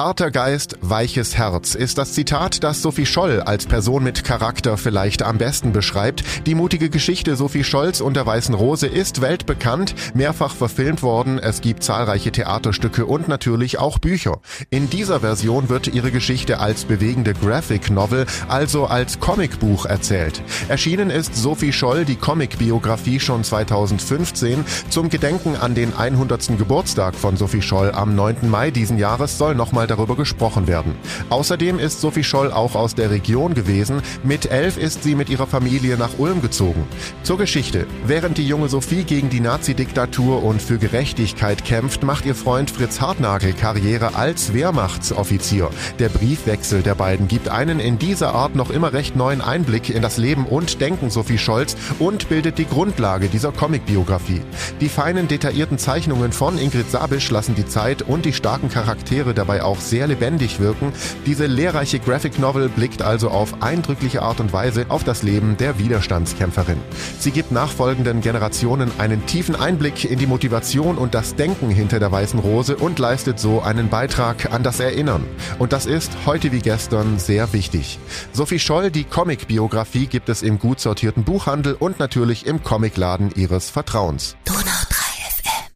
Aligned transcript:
Harter 0.00 0.30
Geist, 0.30 0.78
weiches 0.80 1.36
Herz 1.36 1.74
ist 1.74 1.98
das 1.98 2.14
Zitat, 2.14 2.64
das 2.64 2.80
Sophie 2.80 3.04
Scholl 3.04 3.42
als 3.42 3.66
Person 3.66 4.02
mit 4.02 4.24
Charakter 4.24 4.78
vielleicht 4.78 5.22
am 5.22 5.36
besten 5.36 5.72
beschreibt. 5.72 6.24
Die 6.46 6.54
mutige 6.54 6.88
Geschichte 6.88 7.36
Sophie 7.36 7.64
Scholz 7.64 8.00
und 8.00 8.14
der 8.14 8.24
Weißen 8.24 8.54
Rose 8.54 8.86
ist 8.86 9.20
weltbekannt, 9.20 9.94
mehrfach 10.14 10.54
verfilmt 10.54 11.02
worden. 11.02 11.38
Es 11.38 11.60
gibt 11.60 11.84
zahlreiche 11.84 12.32
Theaterstücke 12.32 13.04
und 13.04 13.28
natürlich 13.28 13.78
auch 13.78 13.98
Bücher. 13.98 14.40
In 14.70 14.88
dieser 14.88 15.20
Version 15.20 15.68
wird 15.68 15.88
ihre 15.88 16.10
Geschichte 16.10 16.60
als 16.60 16.86
bewegende 16.86 17.34
Graphic 17.34 17.90
Novel, 17.90 18.24
also 18.48 18.86
als 18.86 19.20
Comicbuch 19.20 19.84
erzählt. 19.84 20.40
Erschienen 20.68 21.10
ist 21.10 21.36
Sophie 21.36 21.74
Scholl 21.74 22.06
die 22.06 22.16
Comicbiografie 22.16 23.20
schon 23.20 23.44
2015. 23.44 24.64
Zum 24.88 25.10
Gedenken 25.10 25.56
an 25.56 25.74
den 25.74 25.94
100. 25.94 26.56
Geburtstag 26.56 27.14
von 27.14 27.36
Sophie 27.36 27.60
Scholl 27.60 27.92
am 27.92 28.14
9. 28.14 28.48
Mai 28.48 28.70
diesen 28.70 28.96
Jahres 28.96 29.36
soll 29.36 29.54
nochmal 29.54 29.89
darüber 29.90 30.16
gesprochen 30.16 30.66
werden. 30.66 30.94
Außerdem 31.28 31.78
ist 31.78 32.00
Sophie 32.00 32.24
Scholl 32.24 32.52
auch 32.52 32.74
aus 32.74 32.94
der 32.94 33.10
Region 33.10 33.54
gewesen. 33.54 34.02
Mit 34.22 34.50
elf 34.50 34.76
ist 34.76 35.02
sie 35.02 35.14
mit 35.14 35.28
ihrer 35.28 35.46
Familie 35.46 35.96
nach 35.96 36.18
Ulm 36.18 36.40
gezogen. 36.40 36.86
Zur 37.22 37.38
Geschichte. 37.38 37.86
Während 38.06 38.38
die 38.38 38.46
junge 38.46 38.68
Sophie 38.68 39.04
gegen 39.04 39.30
die 39.30 39.40
Nazi-Diktatur 39.40 40.42
und 40.42 40.62
für 40.62 40.78
Gerechtigkeit 40.78 41.64
kämpft, 41.64 42.02
macht 42.02 42.24
ihr 42.24 42.34
Freund 42.34 42.70
Fritz 42.70 43.00
Hartnagel 43.00 43.52
Karriere 43.52 44.14
als 44.14 44.54
Wehrmachtsoffizier. 44.54 45.70
Der 45.98 46.08
Briefwechsel 46.08 46.82
der 46.82 46.94
beiden 46.94 47.28
gibt 47.28 47.48
einen 47.48 47.80
in 47.80 47.98
dieser 47.98 48.34
Art 48.34 48.54
noch 48.54 48.70
immer 48.70 48.92
recht 48.92 49.16
neuen 49.16 49.40
Einblick 49.40 49.90
in 49.90 50.02
das 50.02 50.16
Leben 50.16 50.46
und 50.46 50.80
Denken 50.80 51.10
Sophie 51.10 51.38
Scholz 51.38 51.76
und 51.98 52.28
bildet 52.28 52.58
die 52.58 52.66
Grundlage 52.66 53.28
dieser 53.28 53.52
Comicbiografie. 53.52 54.42
Die 54.80 54.88
feinen 54.88 55.28
detaillierten 55.28 55.78
Zeichnungen 55.78 56.32
von 56.32 56.58
Ingrid 56.58 56.90
Sabisch 56.90 57.30
lassen 57.30 57.54
die 57.54 57.66
Zeit 57.66 58.02
und 58.02 58.24
die 58.24 58.32
starken 58.32 58.68
Charaktere 58.68 59.34
dabei 59.34 59.62
auch 59.62 59.79
sehr 59.80 60.06
lebendig 60.06 60.60
wirken. 60.60 60.92
Diese 61.26 61.46
lehrreiche 61.46 61.98
Graphic 61.98 62.38
Novel 62.38 62.68
blickt 62.68 63.02
also 63.02 63.30
auf 63.30 63.62
eindrückliche 63.62 64.22
Art 64.22 64.40
und 64.40 64.52
Weise 64.52 64.86
auf 64.88 65.04
das 65.04 65.22
Leben 65.22 65.56
der 65.56 65.78
Widerstandskämpferin. 65.78 66.78
Sie 67.18 67.30
gibt 67.30 67.52
nachfolgenden 67.52 68.20
Generationen 68.20 68.90
einen 68.98 69.26
tiefen 69.26 69.56
Einblick 69.56 70.04
in 70.04 70.18
die 70.18 70.26
Motivation 70.26 70.96
und 70.96 71.14
das 71.14 71.34
Denken 71.34 71.70
hinter 71.70 71.98
der 71.98 72.12
Weißen 72.12 72.38
Rose 72.38 72.76
und 72.76 72.98
leistet 72.98 73.38
so 73.38 73.62
einen 73.62 73.88
Beitrag 73.88 74.52
an 74.52 74.62
das 74.62 74.80
Erinnern. 74.80 75.24
Und 75.58 75.72
das 75.72 75.86
ist 75.86 76.12
heute 76.26 76.52
wie 76.52 76.60
gestern 76.60 77.18
sehr 77.18 77.52
wichtig. 77.52 77.98
Sophie 78.32 78.58
Scholl, 78.58 78.90
die 78.90 79.04
Comic-Biografie 79.04 80.06
gibt 80.06 80.28
es 80.28 80.42
im 80.42 80.58
gut 80.58 80.80
sortierten 80.80 81.24
Buchhandel 81.24 81.74
und 81.74 81.98
natürlich 81.98 82.46
im 82.46 82.62
Comicladen 82.62 83.32
ihres 83.34 83.70
Vertrauens. 83.70 84.36
Donau. 84.44 84.79